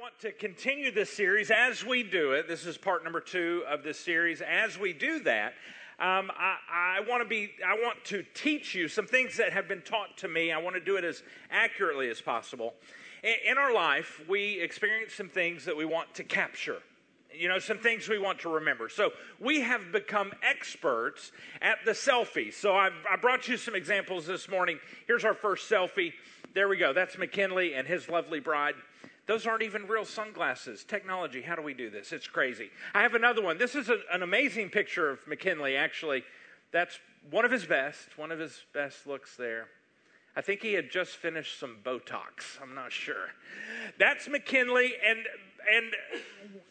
[0.00, 2.48] want to continue this series as we do it.
[2.48, 4.40] This is part number two of this series.
[4.40, 5.52] As we do that,
[5.98, 7.50] um, I, I want to be.
[7.66, 10.52] I want to teach you some things that have been taught to me.
[10.52, 12.72] I want to do it as accurately as possible.
[13.22, 16.78] In, in our life, we experience some things that we want to capture.
[17.30, 18.88] You know, some things we want to remember.
[18.88, 21.30] So we have become experts
[21.60, 22.54] at the selfie.
[22.54, 24.78] So I've, I brought you some examples this morning.
[25.06, 26.14] Here's our first selfie.
[26.54, 26.94] There we go.
[26.94, 28.76] That's McKinley and his lovely bride.
[29.30, 30.82] Those aren't even real sunglasses.
[30.82, 32.10] Technology, how do we do this?
[32.10, 32.68] It's crazy.
[32.92, 33.58] I have another one.
[33.58, 36.24] This is a, an amazing picture of McKinley, actually.
[36.72, 36.98] That's
[37.30, 39.68] one of his best, one of his best looks there.
[40.34, 42.60] I think he had just finished some Botox.
[42.60, 43.28] I'm not sure.
[44.00, 45.20] That's McKinley, and
[45.72, 45.94] and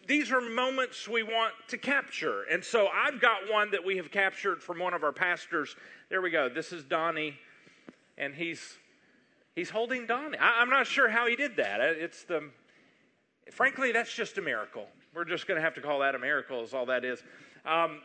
[0.06, 2.44] these are moments we want to capture.
[2.52, 5.78] And so I've got one that we have captured from one of our pastors.
[6.10, 6.50] There we go.
[6.50, 7.40] This is Donnie,
[8.18, 8.79] and he's
[9.60, 10.38] He's holding Donnie.
[10.38, 11.82] I, am not sure how he did that.
[11.82, 12.50] It's the,
[13.52, 14.88] frankly, that's just a miracle.
[15.14, 17.22] We're just going to have to call that a miracle, is all that is.
[17.66, 18.00] Um,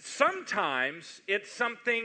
[0.00, 2.04] sometimes it's something,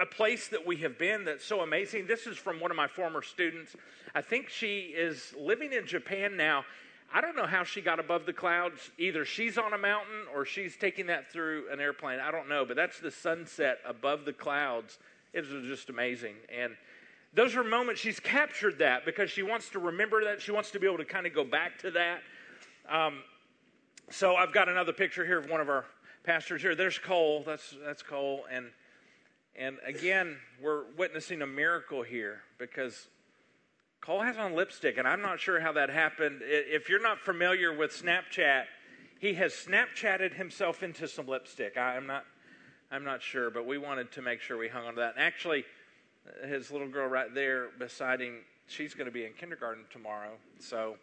[0.00, 2.06] a place that we have been that's so amazing.
[2.06, 3.74] This is from one of my former students.
[4.14, 6.64] I think she is living in Japan now.
[7.12, 8.92] I don't know how she got above the clouds.
[8.98, 12.20] Either she's on a mountain or she's taking that through an airplane.
[12.20, 15.00] I don't know, but that's the sunset above the clouds.
[15.32, 16.36] It was just amazing.
[16.56, 16.76] And
[17.32, 20.42] those are moments she's captured that because she wants to remember that.
[20.42, 22.22] She wants to be able to kind of go back to that.
[22.88, 23.22] Um,
[24.10, 25.84] so I've got another picture here of one of our
[26.24, 26.74] pastors here.
[26.74, 27.44] There's Cole.
[27.46, 28.44] That's that's Cole.
[28.50, 28.66] And
[29.56, 33.08] and again, we're witnessing a miracle here because
[34.00, 36.40] Cole has on lipstick, and I'm not sure how that happened.
[36.42, 38.64] If you're not familiar with Snapchat,
[39.20, 41.76] he has Snapchatted himself into some lipstick.
[41.76, 42.24] I'm not
[42.90, 45.14] I'm not sure, but we wanted to make sure we hung on to that.
[45.14, 45.64] And actually
[46.46, 50.32] his little girl right there beside him, she's going to be in kindergarten tomorrow.
[50.58, 50.96] So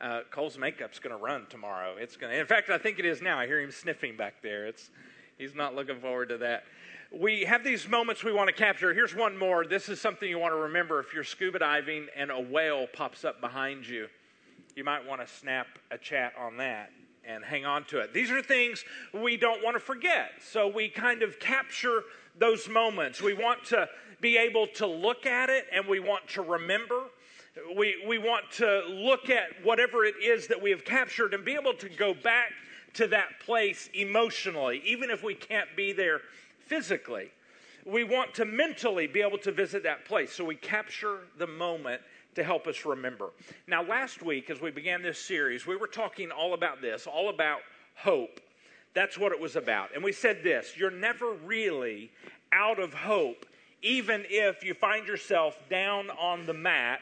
[0.00, 1.96] uh, Cole's makeup's going to run tomorrow.
[1.98, 2.38] It's going to.
[2.38, 3.38] In fact, I think it is now.
[3.38, 4.66] I hear him sniffing back there.
[4.66, 4.90] It's
[5.38, 6.64] he's not looking forward to that.
[7.10, 8.92] We have these moments we want to capture.
[8.92, 9.64] Here's one more.
[9.64, 11.00] This is something you want to remember.
[11.00, 14.08] If you're scuba diving and a whale pops up behind you,
[14.76, 16.90] you might want to snap a chat on that
[17.24, 18.12] and hang on to it.
[18.12, 20.32] These are things we don't want to forget.
[20.40, 22.02] So we kind of capture
[22.38, 23.20] those moments.
[23.20, 23.88] We want to
[24.20, 27.02] be able to look at it and we want to remember.
[27.76, 31.54] We, we want to look at whatever it is that we have captured and be
[31.54, 32.52] able to go back
[32.94, 36.20] to that place emotionally, even if we can't be there
[36.66, 37.30] physically.
[37.84, 40.32] We want to mentally be able to visit that place.
[40.32, 42.02] So we capture the moment
[42.34, 43.30] to help us remember.
[43.66, 47.30] Now, last week, as we began this series, we were talking all about this, all
[47.30, 47.60] about
[47.96, 48.40] hope.
[48.94, 49.94] That's what it was about.
[49.94, 52.10] And we said this you're never really
[52.52, 53.46] out of hope
[53.82, 57.00] even if you find yourself down on the mat,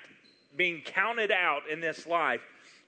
[0.56, 2.40] being counted out in this life,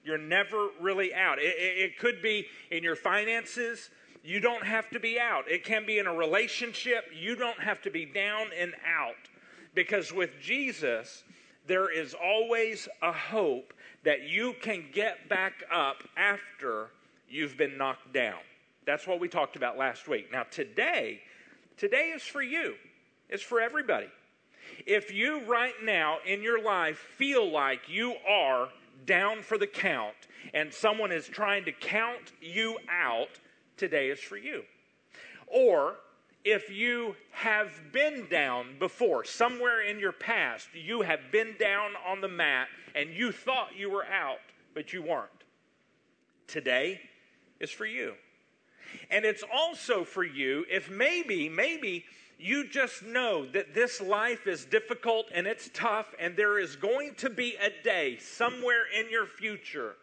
[0.03, 1.39] you're never really out.
[1.39, 3.89] It, it, it, could be in your finances.
[4.23, 5.49] You don't have to be out.
[5.49, 7.05] It can be in a relationship.
[7.13, 9.15] You don't have to be down and out.
[9.75, 11.23] Because with Jesus,
[11.67, 13.73] there is always a hope
[14.03, 16.87] that you can get back up after
[17.29, 18.39] you've been knocked down.
[18.85, 20.31] That's what we talked about last week.
[20.31, 21.21] Now, today,
[21.77, 22.75] today is for you.
[23.29, 24.07] It's for everybody.
[24.85, 28.69] If you right now in your life feel like you are
[29.05, 30.15] down for the count
[30.53, 33.29] and someone is trying to count you out,
[33.77, 34.63] today is for you.
[35.47, 35.95] Or
[36.43, 42.21] if you have been down before, somewhere in your past, you have been down on
[42.21, 44.39] the mat and you thought you were out,
[44.73, 45.29] but you weren't.
[46.47, 47.01] Today
[47.59, 48.13] is for you.
[49.11, 52.05] And it's also for you if maybe, maybe
[52.39, 57.13] you just know that this life is difficult and it's tough, and there is going
[57.15, 59.95] to be a day somewhere in your future.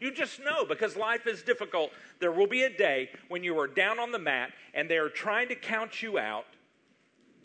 [0.00, 1.92] You just know because life is difficult.
[2.18, 5.08] There will be a day when you are down on the mat and they are
[5.08, 6.46] trying to count you out.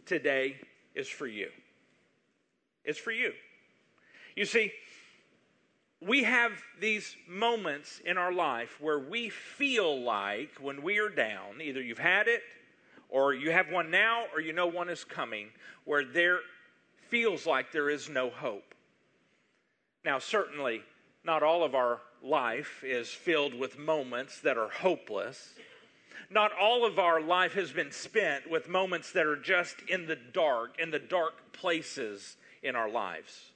[0.07, 0.57] Today
[0.95, 1.49] is for you.
[2.83, 3.33] It's for you.
[4.35, 4.71] You see,
[6.01, 11.61] we have these moments in our life where we feel like when we are down,
[11.61, 12.41] either you've had it
[13.09, 15.49] or you have one now, or you know one is coming,
[15.83, 16.39] where there
[17.07, 18.75] feels like there is no hope.
[20.05, 20.83] Now, certainly,
[21.23, 25.53] not all of our life is filled with moments that are hopeless.
[26.29, 30.15] Not all of our life has been spent with moments that are just in the
[30.15, 33.51] dark, in the dark places in our lives.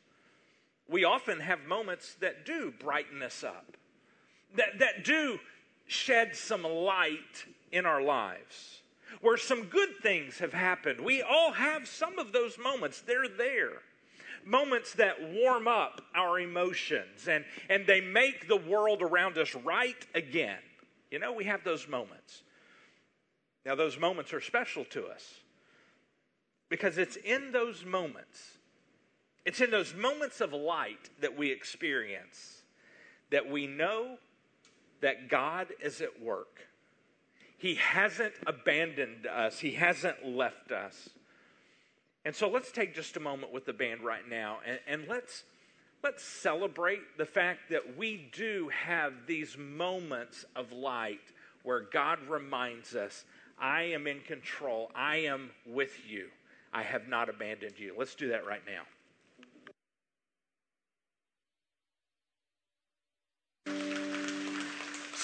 [0.90, 3.78] We often have moments that do brighten us up,
[4.56, 5.40] that, that do
[5.86, 8.83] shed some light in our lives
[9.22, 11.02] where some good things have happened.
[11.02, 13.82] We all have some of those moments, they're there.
[14.46, 20.06] moments that warm up our emotions and, and they make the world around us right
[20.14, 20.60] again.
[21.12, 22.44] You know, we have those moments.
[23.66, 25.42] Now, those moments are special to us
[26.70, 28.58] because it's in those moments,
[29.46, 32.64] it's in those moments of light that we experience
[33.32, 34.18] that we know
[35.02, 36.68] that God is at work.
[37.64, 41.08] He hasn't abandoned us, He hasn't left us.
[42.26, 45.44] And so let's take just a moment with the band right now and, and let's,
[46.04, 51.22] let's celebrate the fact that we do have these moments of light
[51.64, 53.24] where God reminds us,
[53.58, 56.28] I am in control, I am with you,
[56.74, 57.96] I have not abandoned you.
[57.98, 58.82] Let's do that right now.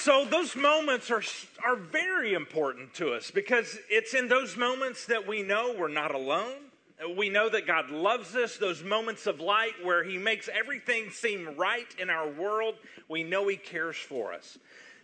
[0.02, 1.22] So, those moments are,
[1.62, 6.14] are very important to us because it's in those moments that we know we're not
[6.14, 6.56] alone.
[7.18, 11.54] We know that God loves us, those moments of light where He makes everything seem
[11.54, 12.76] right in our world.
[13.10, 14.56] We know He cares for us.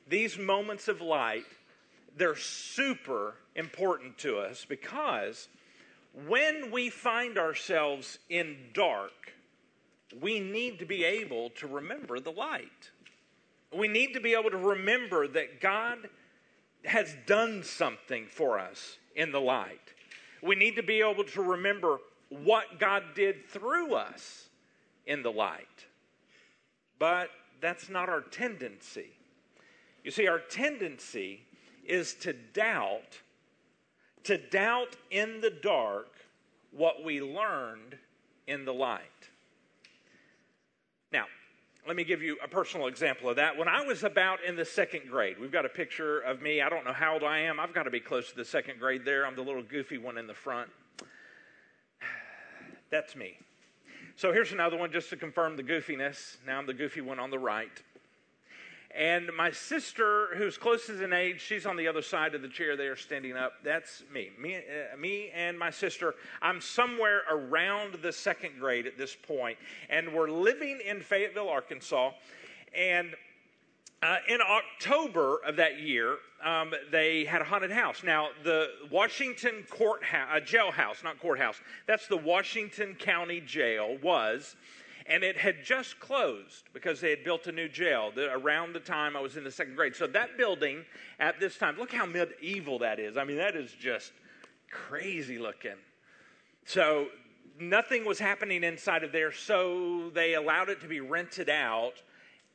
[0.08, 1.44] These moments of light,
[2.16, 5.46] they're super important to us because
[6.26, 9.34] when we find ourselves in dark,
[10.22, 12.92] we need to be able to remember the light.
[13.76, 16.08] We need to be able to remember that God
[16.84, 19.92] has done something for us in the light.
[20.42, 24.48] We need to be able to remember what God did through us
[25.06, 25.86] in the light.
[26.98, 27.30] But
[27.60, 29.10] that's not our tendency.
[30.04, 31.42] You see, our tendency
[31.84, 33.20] is to doubt,
[34.24, 36.08] to doubt in the dark
[36.70, 37.96] what we learned
[38.46, 39.00] in the light.
[41.12, 41.26] Now,
[41.86, 43.56] let me give you a personal example of that.
[43.56, 46.60] When I was about in the second grade, we've got a picture of me.
[46.60, 47.60] I don't know how old I am.
[47.60, 49.24] I've got to be close to the second grade there.
[49.24, 50.68] I'm the little goofy one in the front.
[52.90, 53.38] That's me.
[54.16, 56.38] So here's another one just to confirm the goofiness.
[56.44, 57.70] Now I'm the goofy one on the right.
[58.96, 62.76] And my sister, who's closest in age, she's on the other side of the chair
[62.76, 63.52] there standing up.
[63.62, 64.30] That's me.
[64.40, 66.14] Me, uh, me and my sister.
[66.40, 69.58] I'm somewhere around the second grade at this point,
[69.90, 72.12] and we're living in Fayetteville, Arkansas.
[72.74, 73.14] And
[74.02, 78.02] uh, in October of that year, um, they had a haunted house.
[78.02, 84.56] Now, the Washington courthouse, uh, jailhouse, not courthouse, that's the Washington County Jail, was
[85.08, 89.16] and it had just closed because they had built a new jail around the time
[89.16, 89.94] I was in the second grade.
[89.94, 90.84] So that building
[91.18, 93.16] at this time, look how medieval that is.
[93.16, 94.12] I mean, that is just
[94.70, 95.76] crazy looking.
[96.64, 97.06] So
[97.60, 102.02] nothing was happening inside of there, so they allowed it to be rented out,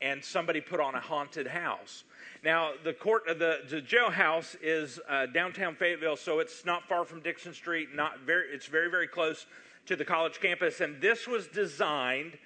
[0.02, 2.04] and somebody put on a haunted house.
[2.44, 7.22] Now, the court, the, the jailhouse is uh, downtown Fayetteville, so it's not far from
[7.22, 7.90] Dickson Street.
[7.94, 9.46] Not very, it's very, very close
[9.88, 12.38] to the college campus, and this was designed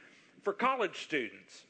[0.43, 1.63] for college students.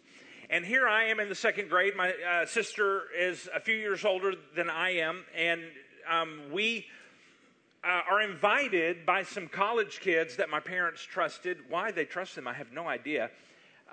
[0.50, 1.96] And here I am in the second grade.
[1.96, 5.62] My uh, sister is a few years older than I am, and
[6.10, 6.86] um, we
[7.84, 11.58] uh, are invited by some college kids that my parents trusted.
[11.70, 13.32] Why they trust them, I have no idea.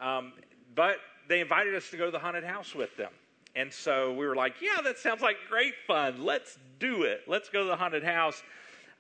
[0.01, 0.33] Um,
[0.75, 0.97] but
[1.29, 3.13] they invited us to go to the haunted house with them.
[3.55, 6.25] And so we were like, yeah, that sounds like great fun.
[6.25, 7.23] Let's do it.
[7.27, 8.43] Let's go to the haunted house.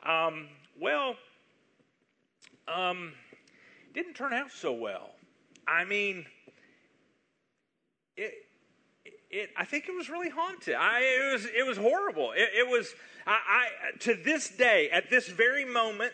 [0.05, 0.49] Um,
[0.79, 1.17] well,
[2.69, 3.13] um,
[3.95, 5.11] didn't turn out so well.
[5.67, 6.27] I mean,
[8.17, 8.33] it,
[9.31, 10.75] it, I think it was really haunted.
[10.75, 12.33] I, it was, it was horrible.
[12.33, 12.95] It, it was,
[13.27, 16.13] I, I, to this day, at this very moment,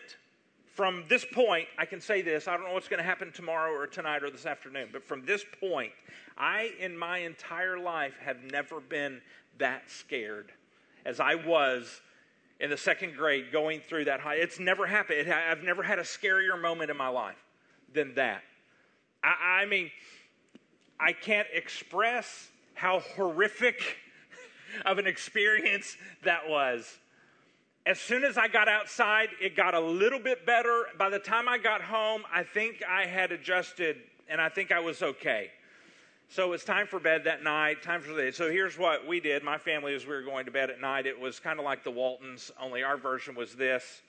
[0.73, 2.47] from this point, I can say this.
[2.47, 5.25] I don't know what's going to happen tomorrow or tonight or this afternoon, but from
[5.25, 5.91] this point,
[6.37, 9.21] I, in my entire life, have never been
[9.57, 10.53] that scared
[11.05, 12.01] as I was
[12.59, 14.35] in the second grade going through that high.
[14.35, 15.31] It's never happened.
[15.31, 17.37] I've never had a scarier moment in my life
[17.93, 18.41] than that.
[19.23, 19.91] I, I mean,
[20.99, 23.81] I can't express how horrific
[24.85, 26.97] of an experience that was.
[27.85, 30.85] As soon as I got outside, it got a little bit better.
[30.97, 33.97] By the time I got home, I think I had adjusted
[34.27, 35.49] and I think I was okay.
[36.31, 39.43] So it's time for bed that night, time for the So here's what we did.
[39.43, 41.83] My family, as we were going to bed at night, it was kind of like
[41.83, 44.03] the Waltons, only our version was this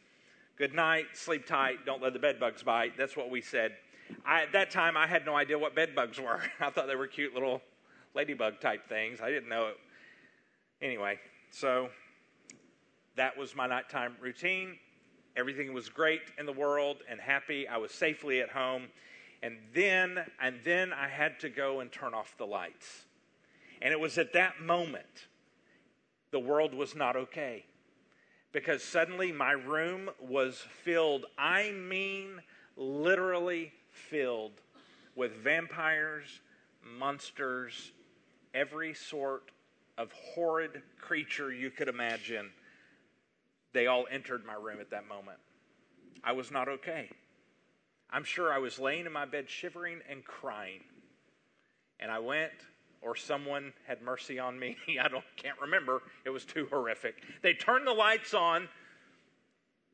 [0.58, 2.98] Good night, sleep tight, don't let the bed bugs bite.
[2.98, 3.72] That's what we said.
[4.26, 6.42] I, at that time, I had no idea what bed bugs were.
[6.60, 7.62] I thought they were cute little
[8.14, 9.22] ladybug type things.
[9.22, 9.78] I didn't know it.
[10.82, 11.18] Anyway,
[11.50, 11.88] so
[13.16, 14.76] that was my nighttime routine.
[15.36, 17.66] Everything was great in the world and happy.
[17.66, 18.88] I was safely at home.
[19.42, 23.04] And then, and then I had to go and turn off the lights.
[23.80, 25.28] And it was at that moment
[26.30, 27.64] the world was not okay.
[28.52, 32.40] Because suddenly my room was filled, I mean,
[32.76, 34.61] literally filled
[35.14, 36.40] with vampires,
[36.99, 37.92] monsters,
[38.54, 39.50] every sort
[39.99, 42.50] of horrid creature you could imagine.
[43.73, 45.38] They all entered my room at that moment.
[46.25, 47.11] I was not okay.
[48.12, 50.80] I'm sure I was laying in my bed shivering and crying.
[52.00, 52.52] And I went,
[53.02, 54.76] or someone had mercy on me.
[55.02, 56.02] I don't can't remember.
[56.24, 57.16] It was too horrific.
[57.42, 58.68] They turned the lights on,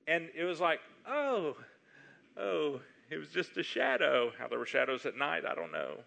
[0.06, 1.56] and it was like, oh,
[2.36, 2.80] oh,
[3.10, 4.32] it was just a shadow.
[4.38, 5.98] How there were shadows at night, I don't know.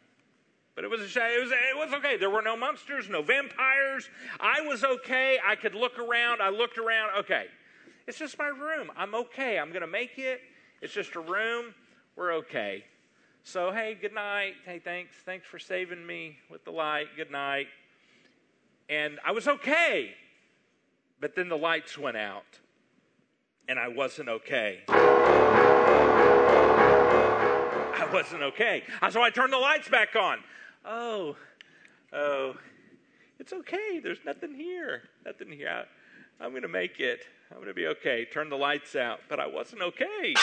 [0.75, 1.33] But it was a shadow.
[1.33, 2.17] It was, it was okay.
[2.17, 4.09] There were no monsters, no vampires.
[4.39, 5.37] I was okay.
[5.45, 6.41] I could look around.
[6.41, 7.11] I looked around.
[7.19, 7.45] Okay.
[8.07, 8.89] It's just my room.
[8.95, 9.59] I'm okay.
[9.59, 10.39] I'm going to make it.
[10.81, 11.73] It's just a room.
[12.19, 12.83] We're okay.
[13.43, 14.55] So, hey, good night.
[14.65, 15.15] Hey, thanks.
[15.23, 17.05] Thanks for saving me with the light.
[17.15, 17.67] Good night.
[18.89, 20.15] And I was okay.
[21.21, 22.59] But then the lights went out,
[23.69, 24.81] and I wasn't okay.
[24.89, 24.99] I
[28.11, 28.83] wasn't okay.
[29.11, 30.39] So I turned the lights back on.
[30.83, 31.37] Oh,
[32.11, 32.57] oh,
[33.39, 34.01] it's okay.
[34.03, 35.03] There's nothing here.
[35.25, 35.69] Nothing here.
[35.69, 35.85] I,
[36.43, 37.21] I'm going to make it.
[37.49, 38.25] I'm going to be okay.
[38.25, 39.21] Turn the lights out.
[39.29, 40.33] But I wasn't okay.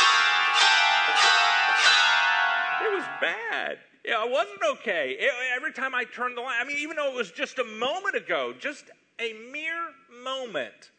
[2.83, 3.79] It was bad.
[4.05, 5.17] Yeah, I wasn't okay.
[5.19, 7.65] It, every time I turned the light, I mean, even though it was just a
[7.65, 8.85] moment ago, just
[9.19, 9.89] a mere
[10.23, 10.91] moment,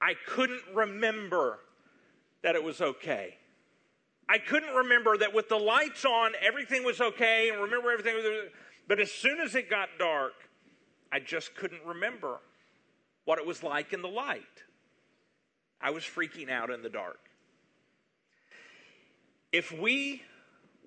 [0.00, 1.58] I couldn't remember
[2.42, 3.36] that it was okay.
[4.28, 8.14] I couldn't remember that with the lights on, everything was okay, and remember everything.
[8.88, 10.32] But as soon as it got dark,
[11.12, 12.38] I just couldn't remember
[13.24, 14.42] what it was like in the light.
[15.80, 17.25] I was freaking out in the dark.
[19.56, 20.22] If we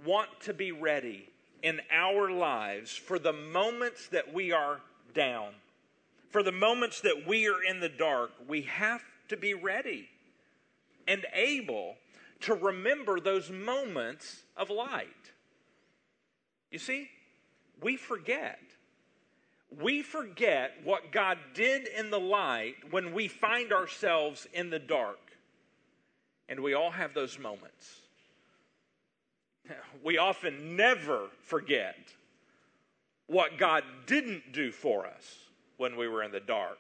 [0.06, 1.28] want to be ready
[1.64, 4.80] in our lives for the moments that we are
[5.16, 5.54] down,
[6.30, 10.08] for the moments that we are in the dark, we have to be ready
[11.08, 11.96] and able
[12.42, 15.32] to remember those moments of light.
[16.70, 17.10] You see,
[17.82, 18.60] we forget.
[19.82, 25.32] We forget what God did in the light when we find ourselves in the dark.
[26.48, 28.02] And we all have those moments
[30.04, 31.96] we often never forget
[33.28, 35.38] what God didn't do for us
[35.78, 36.78] when we were in the dark.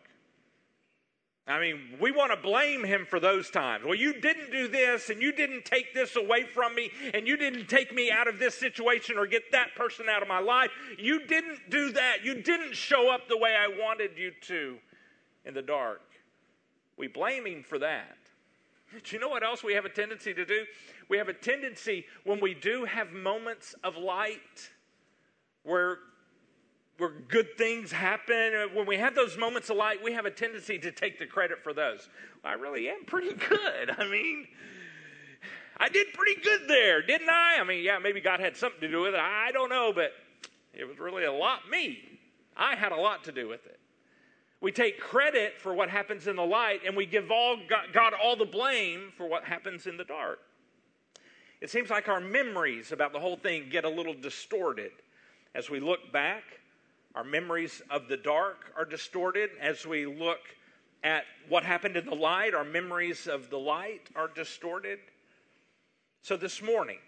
[1.48, 3.84] I mean, we want to blame him for those times.
[3.84, 7.38] Well, you didn't do this, and you didn't take this away from me, and you
[7.38, 10.69] didn't take me out of this situation or get that person out of my life.
[11.00, 12.17] You didn't do that.
[12.24, 14.77] You didn't show up the way I wanted you to
[15.43, 16.01] in the dark.
[16.98, 18.17] We blame him for that.
[19.03, 20.65] Do you know what else we have a tendency to do?
[21.09, 24.69] We have a tendency when we do have moments of light
[25.63, 25.97] where
[26.99, 30.31] where good things happen, uh, when we have those moments of light, we have a
[30.31, 32.09] tendency to take the credit for those.
[32.43, 33.89] I really am pretty good.
[33.97, 34.47] I mean,
[35.77, 37.57] I did pretty good there, didn't I?
[37.59, 39.19] I mean, yeah, maybe God had something to do with it.
[39.19, 40.11] I don't know, but
[40.73, 41.99] it was really a lot me.
[42.57, 43.79] I had a lot to do with it.
[44.59, 47.55] We take credit for what happens in the light and we give all
[47.93, 50.39] God all the blame for what happens in the dark.
[51.61, 54.91] It seems like our memories about the whole thing get a little distorted.
[55.53, 56.43] As we look back,
[57.15, 59.49] our memories of the dark are distorted.
[59.59, 60.39] As we look
[61.03, 64.99] at what happened in the light, our memories of the light are distorted.
[66.21, 66.99] So this morning,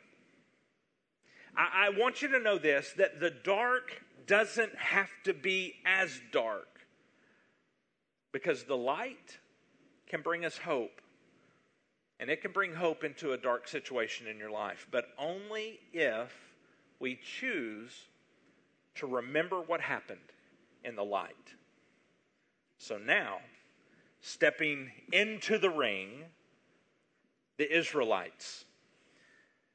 [1.56, 6.20] I, I want you to know this that the dark doesn't have to be as
[6.32, 6.68] dark
[8.32, 9.40] because the light
[10.08, 11.02] can bring us hope.
[12.22, 16.32] And it can bring hope into a dark situation in your life, but only if
[17.00, 17.92] we choose
[18.96, 20.20] to remember what happened
[20.86, 21.56] in the light.
[22.78, 23.40] So now,
[24.20, 26.26] stepping into the ring,
[27.58, 28.66] the Israelites.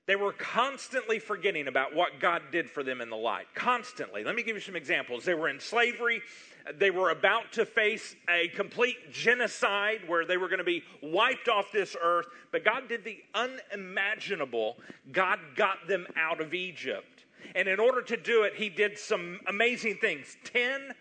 [0.06, 3.46] They were constantly forgetting about what God did for them in the light.
[3.56, 4.22] Constantly.
[4.22, 5.24] Let me give you some examples.
[5.24, 6.22] They were in slavery
[6.74, 11.48] they were about to face a complete genocide where they were going to be wiped
[11.48, 12.26] off this earth.
[12.50, 14.76] But God did the unimaginable.
[15.12, 17.24] God got them out of Egypt.
[17.54, 20.36] And in order to do it, He did some amazing things.
[20.44, 20.92] Ten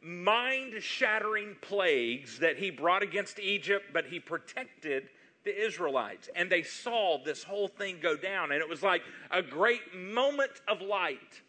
[0.00, 5.08] mind shattering plagues that He brought against Egypt, but He protected
[5.44, 6.30] the Israelites.
[6.34, 8.52] And they saw this whole thing go down.
[8.52, 11.42] And it was like a great moment of light.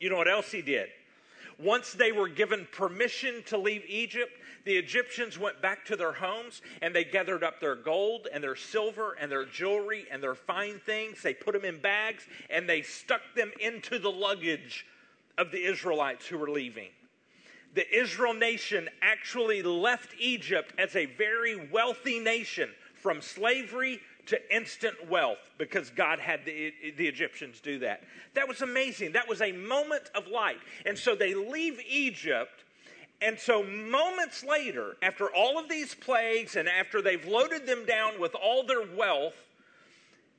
[0.00, 0.88] You know what else He did?
[1.58, 4.32] Once they were given permission to leave Egypt,
[4.64, 8.54] the Egyptians went back to their homes and they gathered up their gold and their
[8.54, 11.20] silver and their jewelry and their fine things.
[11.20, 14.86] They put them in bags and they stuck them into the luggage
[15.36, 16.90] of the Israelites who were leaving.
[17.74, 25.08] The Israel nation actually left Egypt as a very wealthy nation from slavery to instant
[25.08, 28.02] wealth because God had the, the Egyptians do that.
[28.34, 29.12] That was amazing.
[29.12, 30.58] That was a moment of light.
[30.84, 32.64] And so they leave Egypt.
[33.20, 38.20] And so, moments later, after all of these plagues and after they've loaded them down
[38.20, 39.34] with all their wealth,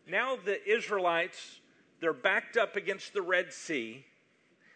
[0.08, 1.60] now the Israelites,
[2.00, 4.06] they're backed up against the Red Sea.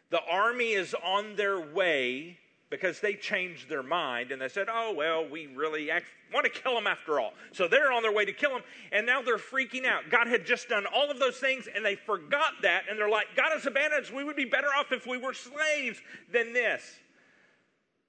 [0.10, 2.40] The army is on their way
[2.74, 5.92] because they changed their mind and they said, oh, well, we really
[6.34, 7.34] want to kill them after all.
[7.52, 10.10] So they're on their way to kill them, and now they're freaking out.
[10.10, 13.28] God had just done all of those things, and they forgot that, and they're like,
[13.36, 14.12] God has abandoned us.
[14.12, 16.02] We would be better off if we were slaves
[16.32, 16.82] than this.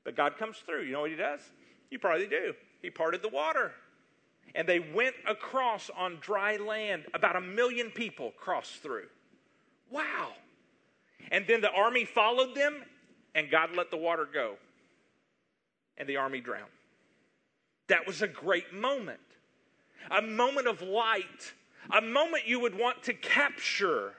[0.02, 0.84] But God comes through.
[0.84, 1.40] You know what He does?
[1.90, 2.54] You probably do.
[2.80, 3.72] He parted the water.
[4.54, 7.04] And they went across on dry land.
[7.12, 9.08] About a million people crossed through.
[9.90, 10.32] Wow.
[11.30, 12.82] And then the army followed them
[13.34, 14.54] and God let the water go,
[15.96, 16.70] and the army drowned.
[17.88, 19.20] That was a great moment,
[20.10, 21.52] a moment of light,
[21.90, 24.14] a moment you would want to capture.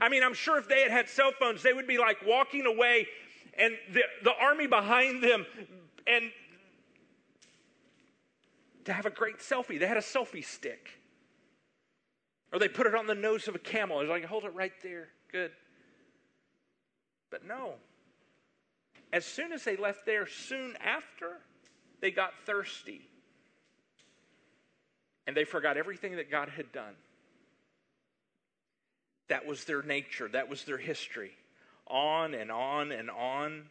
[0.00, 2.66] I mean, I'm sure if they had had cell phones, they would be like walking
[2.66, 3.06] away
[3.58, 5.44] and the, the army behind them
[6.06, 6.30] and
[8.84, 9.78] to have a great selfie.
[9.78, 10.90] They had a selfie stick.
[12.52, 14.00] Or they put it on the nose of a camel.
[14.00, 15.08] It's like, hold it right there.
[15.30, 15.50] Good.
[17.30, 17.74] But no,
[19.12, 21.38] as soon as they left there, soon after,
[22.00, 23.02] they got thirsty.
[25.26, 26.94] And they forgot everything that God had done.
[29.28, 31.32] That was their nature, that was their history.
[31.86, 33.64] On and on and on.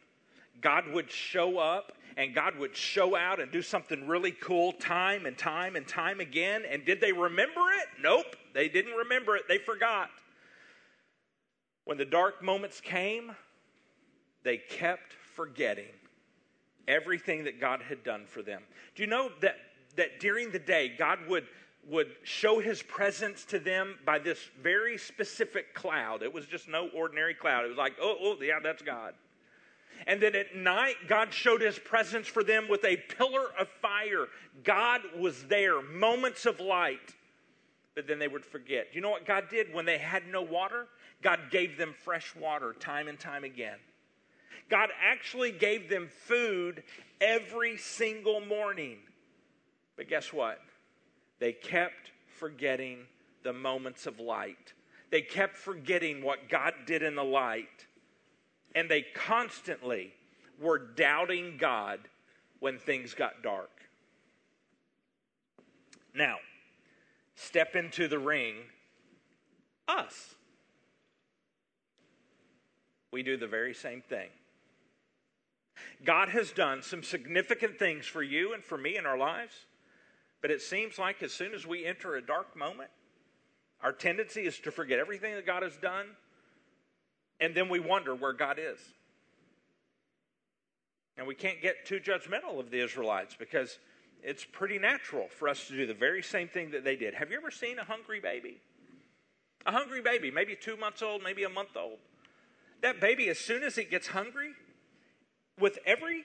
[0.60, 5.28] God would show up and God would show out and do something really cool time
[5.28, 6.64] and time and time again.
[6.70, 8.02] And did they remember it?
[8.02, 9.44] Nope, they didn't remember it.
[9.48, 10.10] They forgot.
[11.86, 13.36] When the dark moments came,
[14.44, 15.86] they kept forgetting
[16.88, 18.64] everything that God had done for them.
[18.96, 19.56] Do you know that,
[19.96, 21.46] that during the day, God would,
[21.88, 26.24] would show his presence to them by this very specific cloud?
[26.24, 27.66] It was just no ordinary cloud.
[27.66, 29.14] It was like, oh, oh, yeah, that's God.
[30.08, 34.28] And then at night, God showed his presence for them with a pillar of fire.
[34.64, 37.16] God was there, moments of light.
[37.96, 38.92] But then they would forget.
[38.92, 40.88] Do you know what God did when they had no water?
[41.22, 43.78] God gave them fresh water time and time again.
[44.70, 46.84] God actually gave them food
[47.22, 48.98] every single morning.
[49.96, 50.60] But guess what?
[51.40, 53.00] They kept forgetting
[53.44, 54.74] the moments of light.
[55.10, 57.88] They kept forgetting what God did in the light.
[58.76, 60.14] And they constantly
[60.60, 62.00] were doubting God
[62.60, 63.70] when things got dark.
[66.14, 66.38] Now,
[67.36, 68.56] step into the ring,
[69.88, 70.36] us.
[73.12, 74.30] We do the very same thing.
[76.04, 79.54] God has done some significant things for you and for me in our lives,
[80.42, 82.90] but it seems like as soon as we enter a dark moment,
[83.82, 86.08] our tendency is to forget everything that God has done,
[87.40, 88.80] and then we wonder where God is.
[91.18, 93.80] And we can't get too judgmental of the Israelites because
[94.24, 97.14] it's pretty natural for us to do the very same thing that they did.
[97.14, 98.62] Have you ever seen a hungry baby?
[99.66, 101.98] A hungry baby, maybe two months old, maybe a month old.
[102.82, 104.52] That baby, as soon as it gets hungry,
[105.60, 106.24] with every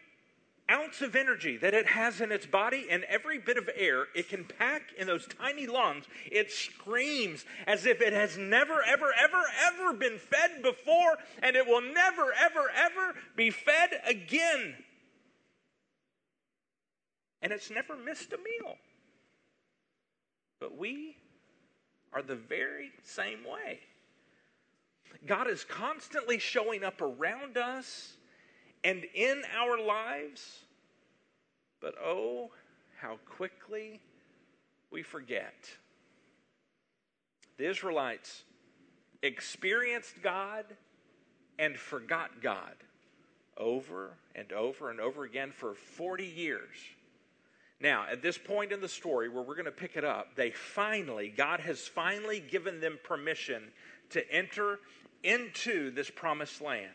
[0.70, 4.28] ounce of energy that it has in its body and every bit of air it
[4.28, 9.42] can pack in those tiny lungs, it screams as if it has never, ever, ever,
[9.66, 14.74] ever been fed before and it will never, ever, ever be fed again.
[17.42, 18.76] And it's never missed a meal.
[20.60, 21.16] But we
[22.12, 23.80] are the very same way.
[25.26, 28.16] God is constantly showing up around us
[28.84, 30.60] and in our lives,
[31.80, 32.50] but oh,
[33.00, 34.00] how quickly
[34.90, 35.68] we forget.
[37.58, 38.42] The Israelites
[39.22, 40.64] experienced God
[41.58, 42.74] and forgot God
[43.56, 46.76] over and over and over again for 40 years.
[47.80, 50.50] Now, at this point in the story where we're going to pick it up, they
[50.50, 53.64] finally, God has finally given them permission
[54.10, 54.78] to enter
[55.24, 56.90] into this promised land.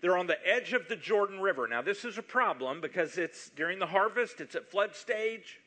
[0.00, 1.66] They're on the edge of the Jordan River.
[1.68, 5.60] Now, this is a problem because it's during the harvest, it's at flood stage.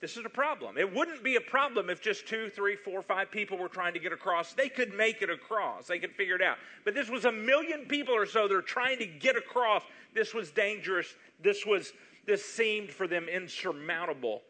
[0.00, 0.78] This is a problem.
[0.78, 3.98] It wouldn't be a problem if just two, three, four, five people were trying to
[3.98, 4.52] get across.
[4.52, 6.58] They could make it across, they could figure it out.
[6.84, 8.46] But this was a million people or so.
[8.46, 9.82] They're trying to get across.
[10.14, 11.16] This was dangerous.
[11.42, 11.92] This was
[12.26, 14.42] this seemed for them insurmountable.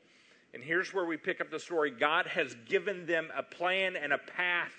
[0.52, 1.92] And here's where we pick up the story.
[1.92, 4.72] God has given them a plan and a path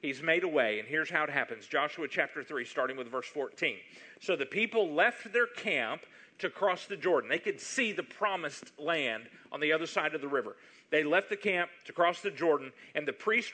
[0.00, 3.26] He's made a way, and here's how it happens Joshua chapter 3, starting with verse
[3.26, 3.76] 14.
[4.20, 6.02] So the people left their camp
[6.38, 7.28] to cross the Jordan.
[7.28, 10.56] They could see the promised land on the other side of the river.
[10.90, 13.52] They left the camp to cross the Jordan, and the priests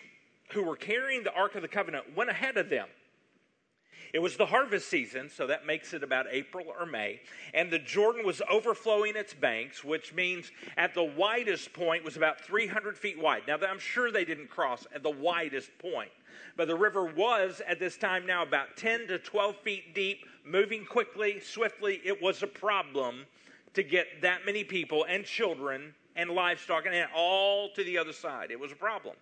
[0.52, 2.88] who were carrying the Ark of the Covenant went ahead of them.
[4.14, 7.20] It was the harvest season, so that makes it about April or May,
[7.52, 12.40] and the Jordan was overflowing its banks, which means at the widest point was about
[12.40, 13.42] 300 feet wide.
[13.48, 16.12] Now, I'm sure they didn't cross at the widest point,
[16.56, 20.84] but the river was at this time now about 10 to 12 feet deep, moving
[20.84, 22.00] quickly, swiftly.
[22.04, 23.26] It was a problem
[23.72, 28.52] to get that many people and children and livestock and all to the other side.
[28.52, 29.16] It was a problem.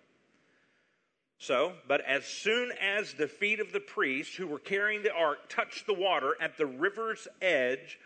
[1.43, 5.49] So, but as soon as the feet of the priests who were carrying the ark
[5.49, 7.99] touched the water at the river's edge,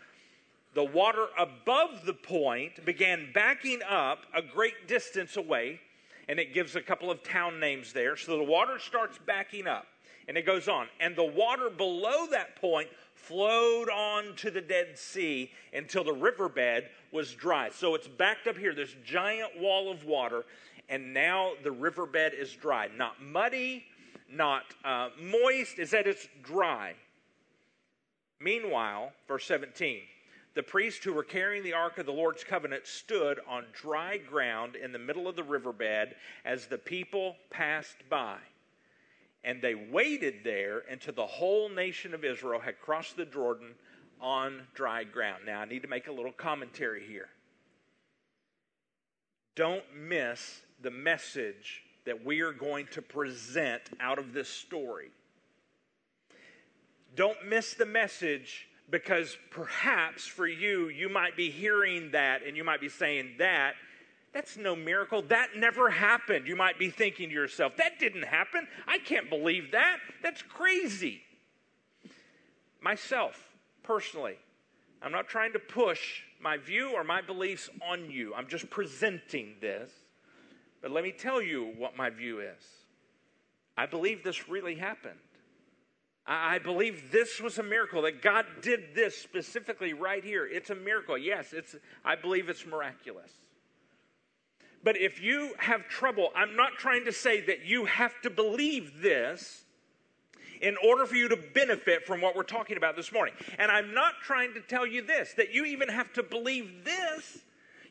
[0.74, 5.78] the water above the point began backing up a great distance away,
[6.28, 8.16] and it gives a couple of town names there.
[8.16, 9.86] So the water starts backing up,
[10.26, 10.88] and it goes on.
[10.98, 16.88] And the water below that point flowed on to the Dead Sea until the riverbed
[17.12, 17.70] was dry.
[17.70, 20.44] So it's backed up here, this giant wall of water,
[20.88, 22.88] and now the riverbed is dry.
[22.96, 23.84] Not muddy,
[24.30, 26.94] not uh, moist, is that it's dry.
[28.40, 30.00] Meanwhile, verse 17,
[30.54, 34.76] the priests who were carrying the ark of the Lord's covenant stood on dry ground
[34.76, 38.38] in the middle of the riverbed as the people passed by.
[39.44, 43.74] And they waited there until the whole nation of Israel had crossed the Jordan
[44.20, 45.42] on dry ground.
[45.46, 47.28] Now, I need to make a little commentary here.
[49.54, 55.10] Don't miss the message that we are going to present out of this story.
[57.14, 62.64] Don't miss the message because perhaps for you, you might be hearing that and you
[62.64, 63.74] might be saying that.
[64.32, 65.22] That's no miracle.
[65.22, 66.46] That never happened.
[66.46, 68.66] You might be thinking to yourself, that didn't happen.
[68.86, 69.98] I can't believe that.
[70.22, 71.22] That's crazy.
[72.80, 73.42] Myself,
[73.82, 74.36] personally,
[75.02, 78.34] I'm not trying to push my view or my beliefs on you.
[78.34, 79.90] I'm just presenting this.
[80.80, 82.64] But let me tell you what my view is.
[83.76, 85.18] I believe this really happened.
[86.26, 90.46] I believe this was a miracle that God did this specifically right here.
[90.46, 91.16] It's a miracle.
[91.16, 93.32] Yes, it's I believe it's miraculous.
[94.84, 99.00] But if you have trouble, I'm not trying to say that you have to believe
[99.00, 99.64] this
[100.60, 103.34] in order for you to benefit from what we're talking about this morning.
[103.58, 107.38] And I'm not trying to tell you this that you even have to believe this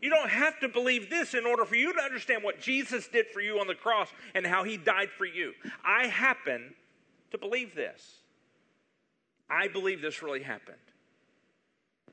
[0.01, 3.27] you don't have to believe this in order for you to understand what Jesus did
[3.27, 5.53] for you on the cross and how he died for you.
[5.83, 6.75] I happen
[7.31, 8.19] to believe this.
[9.49, 10.77] I believe this really happened.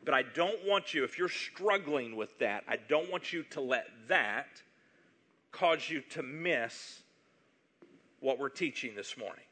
[0.04, 3.60] But I don't want you, if you're struggling with that, I don't want you to
[3.60, 4.62] let that
[5.50, 7.02] cause you to miss
[8.20, 9.44] what we're teaching this morning.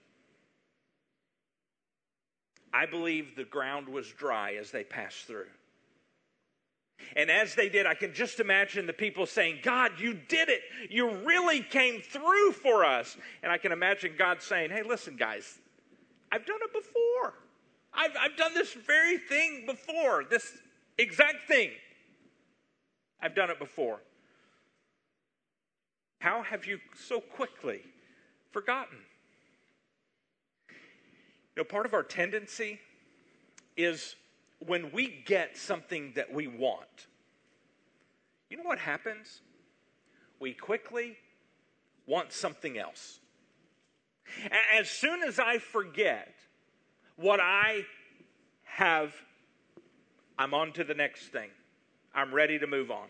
[2.73, 5.47] I believe the ground was dry as they passed through.
[7.17, 10.63] And as they did, I can just imagine the people saying, God, you did it.
[10.91, 13.17] You really came through for us.
[13.43, 15.59] And I can imagine God saying, Hey, listen, guys,
[16.31, 17.35] I've done it before.
[17.95, 20.51] I've, I've done this very thing before, this
[20.99, 21.71] exact thing.
[23.21, 24.01] I've done it before.
[26.21, 27.83] How have you so quickly
[28.51, 28.99] forgotten?
[31.57, 32.81] You know, part of our tendency
[33.77, 34.17] is
[34.67, 37.07] when we get something that we want,
[38.51, 39.41] you know what happens?
[40.41, 41.17] We quickly
[42.07, 43.21] want something else.
[44.79, 46.35] As soon as I forget
[47.17, 47.85] what I
[48.65, 49.15] have,
[50.39, 51.51] I'm on to the next thing.
[52.15, 53.09] I'm ready to move on.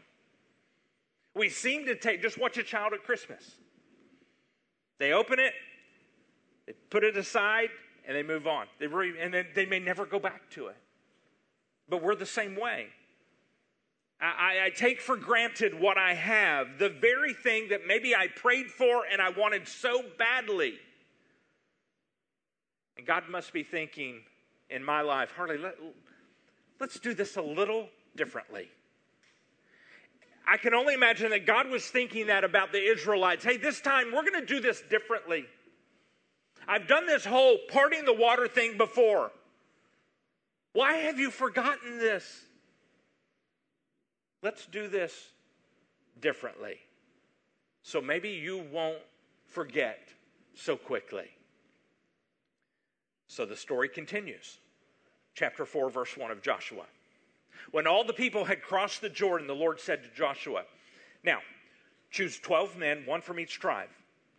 [1.35, 3.43] We seem to take, just watch a child at Christmas.
[4.99, 5.55] They open it,
[6.67, 7.71] they put it aside,
[8.07, 8.67] and they move on.
[8.79, 10.77] They re, and then they may never go back to it.
[11.93, 12.87] But we're the same way.
[14.19, 18.69] I, I, take for granted what I have, the very thing that maybe I prayed
[18.69, 20.79] for and I wanted so badly.
[22.97, 24.21] And God must be thinking
[24.71, 25.75] in my life, Harley, let,
[26.81, 28.71] let's do this a little differently.
[30.49, 33.45] I can only imagine that God was thinking that about the Israelites.
[33.45, 35.45] Hey, this time we're going to do this differently.
[36.67, 39.31] I've done this whole parting the water thing before.
[40.73, 42.45] Why have you forgotten this?
[44.43, 45.13] Let's do this
[46.21, 46.79] differently.
[47.83, 49.03] So maybe you won't
[49.47, 50.09] forget
[50.55, 51.29] so quickly.
[53.27, 54.59] So the story continues.
[55.35, 56.85] Chapter 4, verse 1 of Joshua.
[57.71, 60.65] When all the people had crossed the Jordan, the Lord said to Joshua,
[61.25, 61.39] Now,
[62.11, 63.89] choose 12 men, one from each tribe.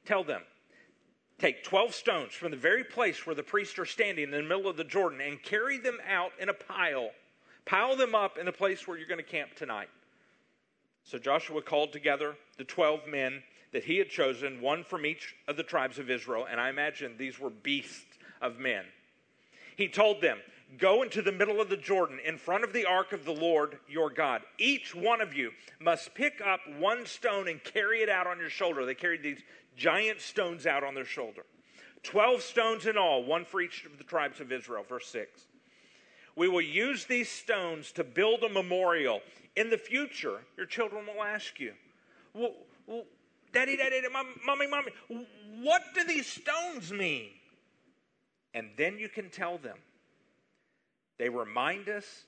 [0.05, 0.41] Tell them,
[1.39, 4.67] Take 12 stones from the very place where the priests are standing in the middle
[4.67, 7.11] of the Jordan and carry them out in a pile
[7.65, 9.89] Pile them up in the place where you're going to camp tonight.
[11.03, 15.57] So Joshua called together the 12 men that he had chosen, one from each of
[15.57, 18.83] the tribes of Israel, and I imagine these were beasts of men.
[19.75, 20.37] He told them,
[20.77, 23.77] Go into the middle of the Jordan in front of the ark of the Lord
[23.87, 24.41] your God.
[24.57, 28.49] Each one of you must pick up one stone and carry it out on your
[28.49, 28.83] shoulder.
[28.83, 29.41] They carried these
[29.75, 31.43] giant stones out on their shoulder.
[32.03, 34.83] Twelve stones in all, one for each of the tribes of Israel.
[34.87, 35.47] Verse 6.
[36.35, 39.21] We will use these stones to build a memorial.
[39.55, 41.73] In the future, your children will ask you,
[42.33, 42.53] well,
[42.87, 43.03] well,
[43.53, 44.01] Daddy, Daddy,
[44.45, 44.91] Mommy, Mommy,
[45.61, 47.29] what do these stones mean?
[48.55, 49.77] And then you can tell them.
[51.19, 52.23] They remind us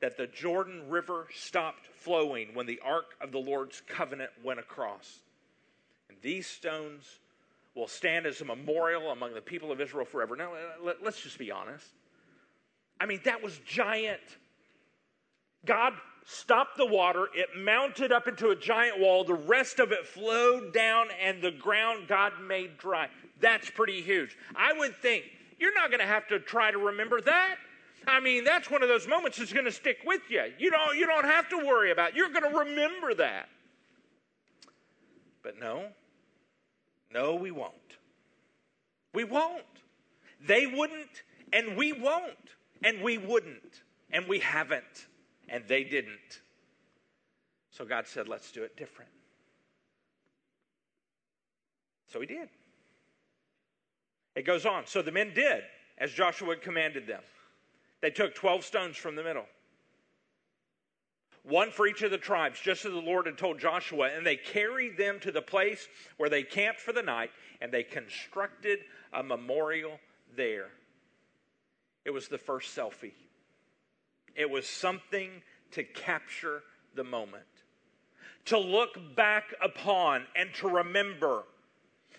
[0.00, 5.20] that the Jordan River stopped flowing when the Ark of the Lord's covenant went across.
[6.22, 7.18] These stones
[7.74, 10.36] will stand as a memorial among the people of Israel forever.
[10.36, 10.52] Now,
[11.02, 11.86] let's just be honest.
[13.00, 14.20] I mean, that was giant.
[15.64, 15.94] God
[16.26, 20.72] stopped the water, it mounted up into a giant wall, the rest of it flowed
[20.72, 23.08] down, and the ground God made dry.
[23.40, 24.36] That's pretty huge.
[24.54, 25.24] I would think
[25.58, 27.56] you're not going to have to try to remember that.
[28.06, 30.44] I mean, that's one of those moments that's going to stick with you.
[30.58, 32.16] You don't, you don't have to worry about it.
[32.16, 33.48] You're going to remember that.
[35.42, 35.86] But no,
[37.12, 37.74] no, we won't.
[39.12, 39.64] We won't.
[40.46, 45.06] They wouldn't, and we won't, and we wouldn't, and we haven't,
[45.48, 46.40] and they didn't.
[47.70, 49.10] So God said, let's do it different.
[52.06, 52.48] So he did.
[54.34, 54.86] It goes on.
[54.86, 55.62] So the men did
[55.98, 57.22] as Joshua commanded them.
[58.00, 59.46] They took 12 stones from the middle,
[61.42, 64.36] one for each of the tribes, just as the Lord had told Joshua, and they
[64.36, 68.80] carried them to the place where they camped for the night, and they constructed
[69.12, 69.98] a memorial
[70.36, 70.68] there.
[72.04, 73.12] It was the first selfie.
[74.34, 75.30] It was something
[75.72, 76.62] to capture
[76.94, 77.44] the moment,
[78.46, 81.44] to look back upon and to remember.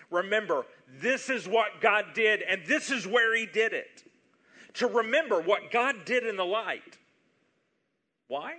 [0.10, 0.66] Remember,
[1.00, 4.04] this is what God did, and this is where He did it
[4.74, 6.98] to remember what God did in the light.
[8.28, 8.56] Why?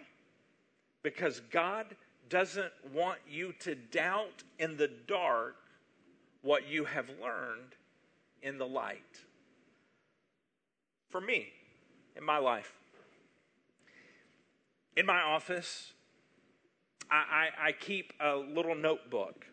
[1.03, 1.87] Because God
[2.29, 5.57] doesn't want you to doubt in the dark
[6.43, 7.75] what you have learned
[8.43, 9.21] in the light.
[11.11, 11.49] For me,
[12.17, 12.73] in my life,
[14.97, 15.93] in my office,
[17.11, 19.47] I, I, I keep a little notebook.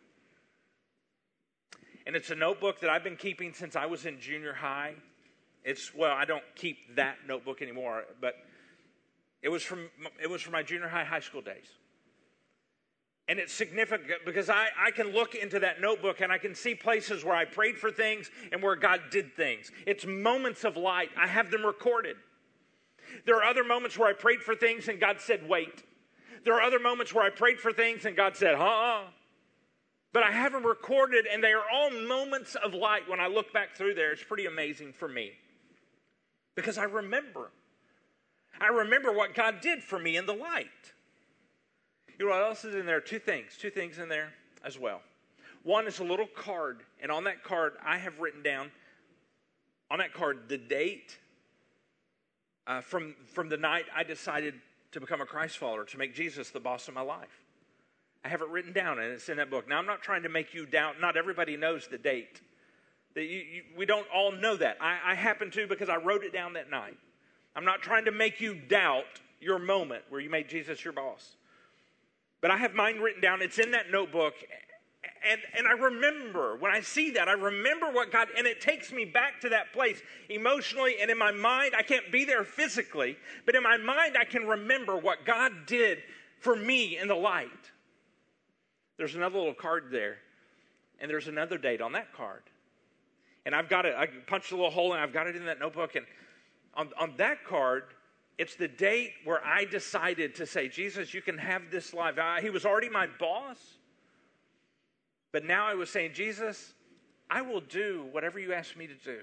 [2.08, 4.96] And it's a notebook that I've been keeping since I was in junior high.
[5.64, 8.36] It's well, I don't keep that notebook anymore, but
[9.42, 9.90] it was from
[10.22, 11.68] it was from my junior high high school days.
[13.28, 16.74] And it's significant because I, I can look into that notebook and I can see
[16.74, 19.72] places where I prayed for things and where God did things.
[19.86, 21.10] It's moments of light.
[21.16, 22.16] I have them recorded.
[23.28, 25.84] There are other moments where I prayed for things and God said, wait.
[26.44, 29.04] There are other moments where I prayed for things and God said, huh?
[30.12, 33.08] But I have them recorded and they are all moments of light.
[33.08, 35.34] When I look back through there, it's pretty amazing for me
[36.56, 37.52] because I remember.
[38.62, 40.68] I remember what God did for me in the light.
[42.18, 43.00] You know what else is in there?
[43.00, 43.58] Two things.
[43.58, 44.34] Two things in there
[44.64, 45.02] as well.
[45.64, 48.72] One is a little card, and on that card, I have written down
[49.92, 51.18] on that card the date
[52.68, 54.56] uh, from, from the night I decided
[54.92, 57.44] to become a Christ follower, to make Jesus the boss of my life.
[58.24, 59.68] I have it written down, and it's in that book.
[59.68, 62.42] Now, I'm not trying to make you doubt, not everybody knows the date.
[63.16, 63.28] That
[63.78, 64.78] we don't all know that.
[64.82, 66.98] I, I happen to because I wrote it down that night.
[67.60, 69.04] I'm not trying to make you doubt
[69.42, 71.36] your moment where you made Jesus your boss.
[72.40, 73.42] But I have mine written down.
[73.42, 74.34] It's in that notebook.
[75.30, 78.94] And, and I remember, when I see that, I remember what God, and it takes
[78.94, 81.74] me back to that place emotionally and in my mind.
[81.78, 85.98] I can't be there physically, but in my mind, I can remember what God did
[86.40, 87.50] for me in the light.
[88.96, 90.20] There's another little card there,
[91.02, 92.44] and there's another date on that card.
[93.46, 95.60] And I've got it, I punched a little hole and I've got it in that
[95.60, 95.96] notebook.
[95.96, 96.06] And
[96.74, 97.84] on, on that card,
[98.38, 102.18] it's the date where I decided to say, Jesus, you can have this life.
[102.18, 103.58] I, he was already my boss.
[105.32, 106.74] But now I was saying, Jesus,
[107.30, 109.20] I will do whatever you ask me to do.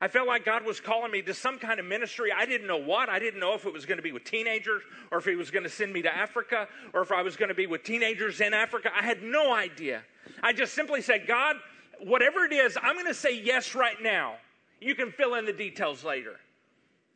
[0.00, 2.30] I felt like God was calling me to some kind of ministry.
[2.36, 3.08] I didn't know what.
[3.08, 5.50] I didn't know if it was going to be with teenagers or if He was
[5.50, 8.40] going to send me to Africa or if I was going to be with teenagers
[8.40, 8.90] in Africa.
[8.98, 10.02] I had no idea.
[10.42, 11.56] I just simply said, God,
[12.00, 14.34] whatever it is, I'm going to say yes right now.
[14.82, 16.36] You can fill in the details later.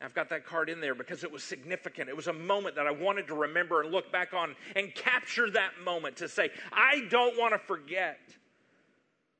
[0.01, 2.09] I've got that card in there because it was significant.
[2.09, 5.51] It was a moment that I wanted to remember and look back on and capture
[5.51, 8.19] that moment to say, I don't want to forget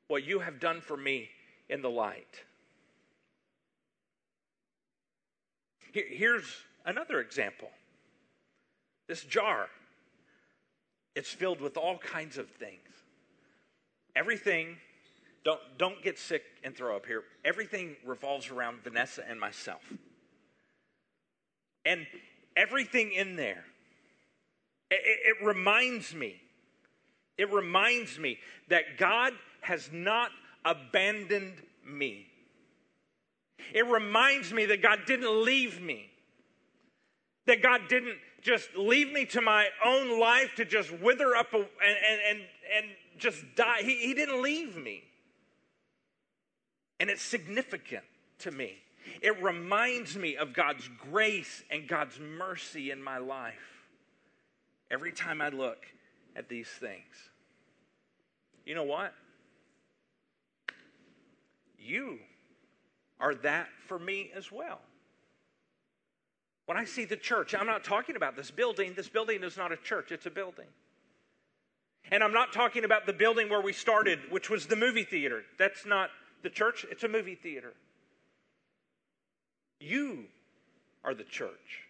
[0.07, 1.29] what you have done for me
[1.69, 2.43] in the light.
[5.93, 6.45] Here's
[6.85, 7.69] another example.
[9.07, 9.67] This jar,
[11.15, 12.81] it's filled with all kinds of things.
[14.15, 14.77] Everything,
[15.47, 17.23] don't, don't get sick and throw up here.
[17.45, 19.81] Everything revolves around Vanessa and myself.
[21.85, 22.05] And
[22.57, 23.63] everything in there,
[24.91, 26.41] it, it reminds me,
[27.37, 29.31] it reminds me that God
[29.61, 30.31] has not
[30.65, 32.27] abandoned me.
[33.73, 36.09] It reminds me that God didn't leave me.
[37.45, 41.65] That God didn't just leave me to my own life to just wither up and,
[41.81, 42.39] and, and,
[42.75, 42.85] and
[43.17, 43.77] just die.
[43.79, 45.05] He, he didn't leave me.
[46.99, 48.03] And it's significant
[48.39, 48.77] to me.
[49.21, 53.85] It reminds me of God's grace and God's mercy in my life
[54.91, 55.85] every time I look
[56.35, 57.31] at these things.
[58.65, 59.13] You know what?
[61.79, 62.19] You
[63.19, 64.79] are that for me as well.
[66.65, 68.93] When I see the church, I'm not talking about this building.
[68.93, 70.65] This building is not a church, it's a building.
[72.11, 75.43] And I'm not talking about the building where we started, which was the movie theater.
[75.57, 76.09] That's not
[76.43, 77.73] the church, it's a movie theater.
[79.79, 80.25] You
[81.03, 81.87] are the church.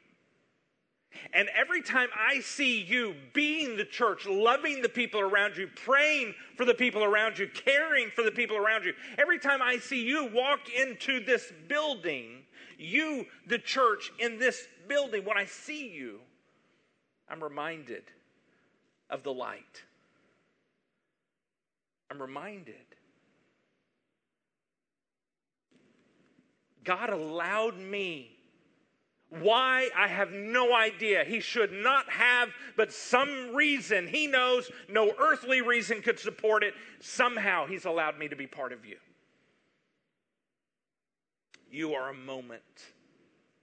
[1.33, 6.35] And every time I see you being the church, loving the people around you, praying
[6.55, 10.03] for the people around you, caring for the people around you, every time I see
[10.03, 12.43] you walk into this building,
[12.77, 16.19] you, the church, in this building, when I see you,
[17.29, 18.03] I'm reminded
[19.09, 19.83] of the light.
[22.11, 22.75] I'm reminded.
[26.87, 28.31] God allowed me
[29.29, 31.25] why, I have no idea.
[31.25, 36.73] He should not have, but some reason, he knows no earthly reason could support it.
[37.01, 38.95] Somehow, he's allowed me to be part of you.
[41.69, 42.61] You are a moment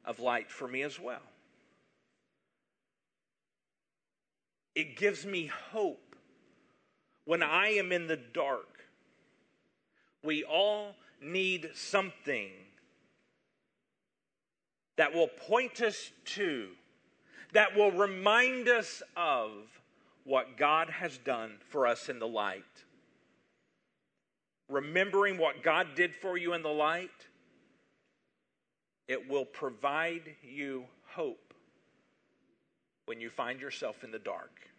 [0.05, 1.23] of light for me as well.
[4.75, 6.15] It gives me hope
[7.25, 8.85] when I am in the dark.
[10.23, 12.51] We all need something
[14.97, 16.69] that will point us to,
[17.53, 19.51] that will remind us of
[20.25, 22.63] what God has done for us in the light.
[24.69, 27.11] Remembering what God did for you in the light,
[29.07, 31.53] it will provide you hope
[33.07, 34.71] when you find yourself in the dark.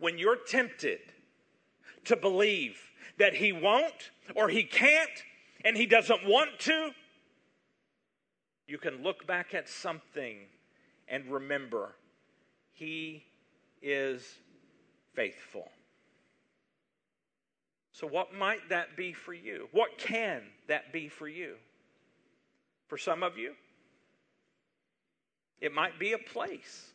[0.00, 1.00] When you're tempted
[2.06, 2.78] to believe
[3.18, 5.10] that He won't or He can't
[5.64, 6.90] and He doesn't want to,
[8.70, 10.38] you can look back at something
[11.08, 11.96] and remember
[12.72, 13.24] He
[13.82, 14.24] is
[15.14, 15.68] faithful.
[17.92, 19.68] So, what might that be for you?
[19.72, 21.56] What can that be for you?
[22.86, 23.54] For some of you,
[25.60, 26.89] it might be a place.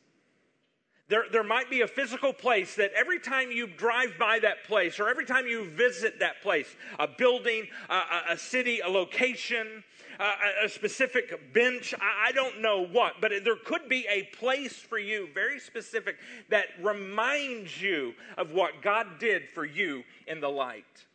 [1.07, 4.99] There, there might be a physical place that every time you drive by that place
[4.99, 9.83] or every time you visit that place, a building, a, a city, a location,
[10.19, 14.73] a, a specific bench, I, I don't know what, but there could be a place
[14.73, 16.17] for you, very specific,
[16.49, 21.05] that reminds you of what God did for you in the light.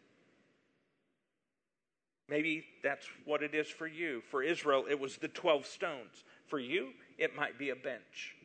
[2.29, 4.23] Maybe that's what it is for you.
[4.31, 6.23] For Israel, it was the 12 stones.
[6.47, 8.37] For you, it might be a bench.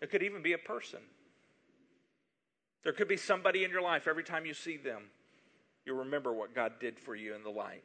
[0.00, 1.00] It could even be a person.
[2.84, 5.02] There could be somebody in your life, every time you see them,
[5.84, 7.82] you'll remember what God did for you in the light.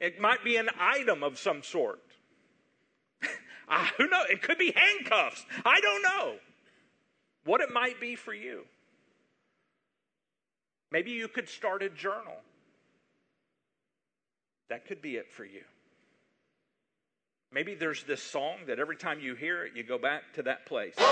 [0.00, 2.00] It might be an item of some sort.
[3.68, 4.26] uh, who knows?
[4.30, 5.44] It could be handcuffs.
[5.64, 6.34] I don't know
[7.44, 8.64] what it might be for you.
[10.90, 12.36] Maybe you could start a journal.
[14.68, 15.62] That could be it for you.
[17.50, 20.66] Maybe there's this song that every time you hear it, you go back to that
[20.66, 20.92] place.
[20.98, 21.02] I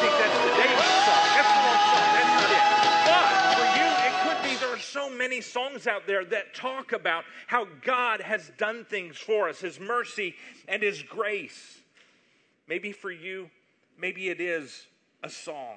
[0.00, 1.28] think that's the David song.
[1.36, 2.08] That's the wrong song.
[2.16, 2.64] That's not it.
[3.04, 6.92] But for you, it could be there are so many songs out there that talk
[6.92, 11.82] about how God has done things for us, His mercy and His grace.
[12.66, 13.50] Maybe for you,
[13.98, 14.86] maybe it is
[15.22, 15.76] a song.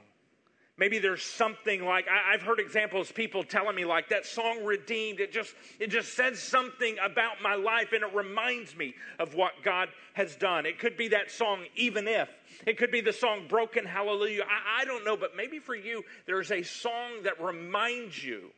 [0.79, 5.19] Maybe there's something like I, have heard examples, people telling me like that song redeemed.
[5.19, 9.53] It just it just says something about my life and it reminds me of what
[9.63, 10.67] God has done.
[10.67, 12.29] It could be that song, even if.
[12.67, 14.43] It could be the song Broken Hallelujah.
[14.43, 18.51] I, I don't know, but maybe for you, there's a song that reminds you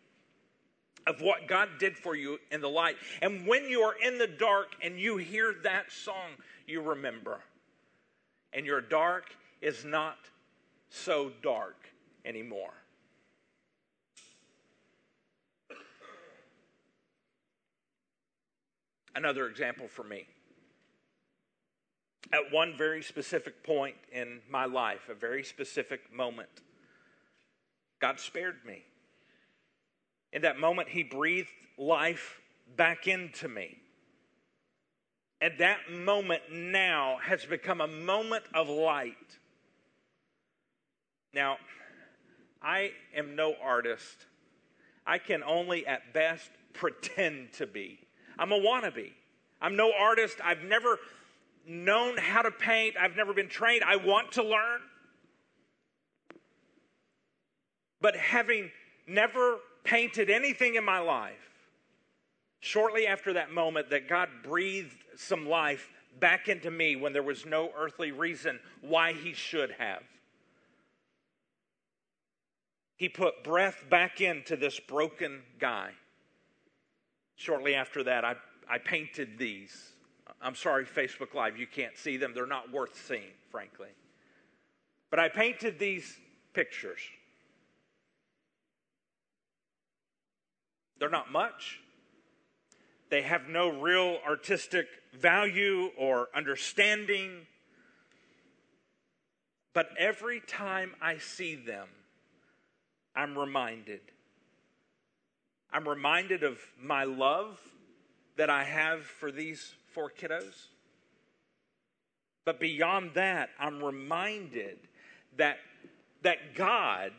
[1.08, 2.98] of what God did for you in the light.
[3.22, 6.32] And when you are in the dark and you hear that song,
[6.68, 7.40] you remember.
[8.52, 10.18] And your dark is not
[10.90, 11.78] so dark
[12.26, 12.74] anymore.
[19.16, 20.28] Another example for me.
[22.32, 26.50] At one very specific point in my life, a very specific moment,
[28.00, 28.84] God spared me.
[30.32, 32.40] In that moment, He breathed life
[32.76, 33.78] back into me.
[35.42, 39.16] And that moment now has become a moment of light.
[41.34, 41.58] Now,
[42.62, 44.26] I am no artist.
[45.05, 47.99] I can only at best pretend to be.
[48.38, 49.12] I'm a wannabe.
[49.62, 50.38] I'm no artist.
[50.43, 50.97] I've never
[51.66, 52.95] known how to paint.
[52.99, 53.84] I've never been trained.
[53.84, 54.82] I want to learn.
[58.01, 58.72] But having
[59.07, 61.36] never painted anything in my life,
[62.60, 65.89] shortly after that moment that God breathed some life
[66.20, 70.03] back into me when there was no earthly reason why He should have.
[73.00, 75.91] He put breath back into this broken guy.
[77.38, 78.36] Shortly after that, I,
[78.70, 79.93] I painted these.
[80.41, 82.34] I'm sorry, Facebook Live, you can't see them.
[82.36, 83.88] They're not worth seeing, frankly.
[85.10, 86.18] But I painted these
[86.54, 87.00] pictures.
[91.00, 91.80] They're not much.
[93.10, 97.47] They have no real artistic value or understanding.
[99.74, 101.88] But every time I see them,
[103.16, 104.01] I'm reminded.
[105.72, 107.60] I'm reminded of my love
[108.38, 110.68] that I have for these four kiddos.
[112.45, 114.80] But beyond that, I'm reminded
[115.38, 115.60] that,
[116.24, 117.12] that God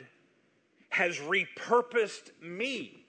[0.88, 3.00] has repurposed me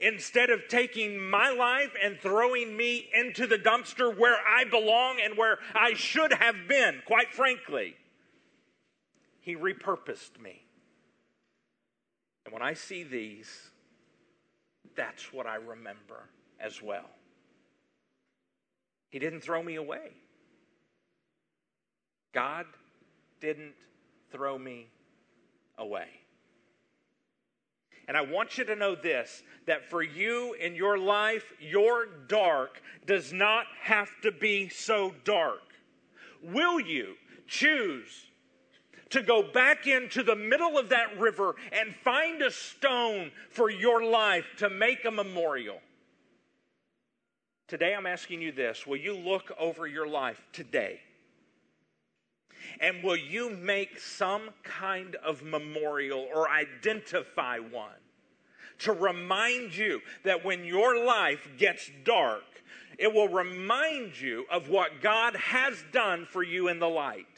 [0.00, 5.36] Instead of taking my life and throwing me into the dumpster where I belong and
[5.36, 7.96] where I should have been, quite frankly,
[9.40, 10.65] He repurposed me.
[12.46, 13.50] And when I see these,
[14.94, 16.28] that's what I remember
[16.60, 17.10] as well.
[19.10, 20.12] He didn't throw me away.
[22.32, 22.66] God
[23.40, 23.74] didn't
[24.30, 24.86] throw me
[25.76, 26.06] away.
[28.06, 32.80] And I want you to know this that for you in your life, your dark
[33.06, 35.62] does not have to be so dark.
[36.40, 37.14] Will you
[37.48, 38.25] choose
[39.16, 44.04] to go back into the middle of that river and find a stone for your
[44.04, 45.80] life to make a memorial?
[47.66, 51.00] Today, I'm asking you this Will you look over your life today?
[52.78, 57.88] And will you make some kind of memorial or identify one
[58.80, 62.42] to remind you that when your life gets dark,
[62.98, 67.35] it will remind you of what God has done for you in the light?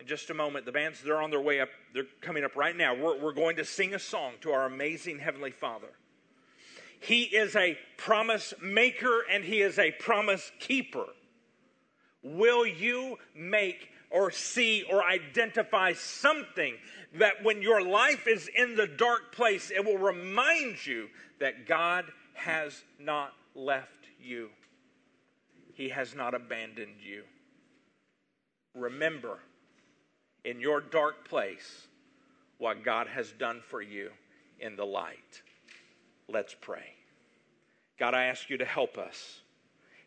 [0.00, 1.68] In just a moment, the bands, they're on their way up.
[1.92, 2.94] They're coming up right now.
[2.94, 5.90] We're, we're going to sing a song to our amazing Heavenly Father.
[6.98, 11.04] He is a promise maker and He is a promise keeper.
[12.22, 16.74] Will you make or see or identify something
[17.14, 21.08] that when your life is in the dark place, it will remind you
[21.40, 23.88] that God has not left
[24.18, 24.48] you,
[25.74, 27.24] He has not abandoned you.
[28.74, 29.40] Remember
[30.44, 31.88] in your dark place
[32.58, 34.10] what God has done for you
[34.58, 35.42] in the light.
[36.28, 36.94] Let's pray.
[37.98, 39.40] God, I ask you to help us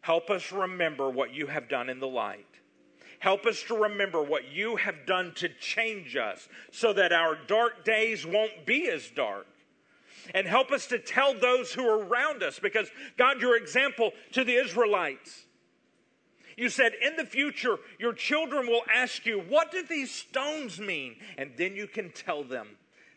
[0.04, 2.46] Help us remember what you have done in the light.
[3.20, 7.86] Help us to remember what you have done to change us so that our dark
[7.86, 9.48] days won't be as dark.
[10.34, 14.44] And help us to tell those who are around us because, God, your example to
[14.44, 15.46] the Israelites.
[16.58, 21.16] You said, in the future, your children will ask you, What do these stones mean?
[21.38, 22.68] And then you can tell them.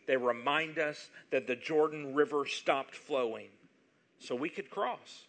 [0.07, 3.49] They remind us that the Jordan River stopped flowing
[4.19, 5.27] so we could cross.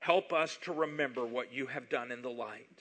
[0.00, 2.71] Help us to remember what you have done in the light.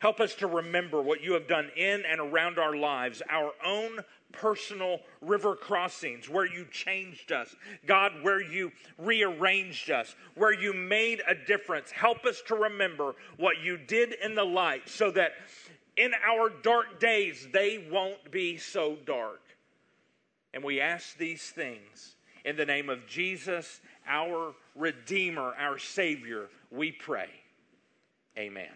[0.00, 4.00] Help us to remember what you have done in and around our lives, our own
[4.32, 7.54] personal river crossings, where you changed us.
[7.86, 11.90] God, where you rearranged us, where you made a difference.
[11.90, 15.32] Help us to remember what you did in the light so that
[15.96, 19.40] in our dark days, they won't be so dark.
[20.52, 26.92] And we ask these things in the name of Jesus our Redeemer, our Savior, we
[26.92, 27.30] pray.
[28.36, 28.68] Amen.